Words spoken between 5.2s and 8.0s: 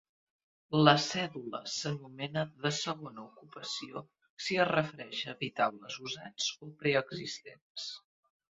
a habitatges usats o preexistents.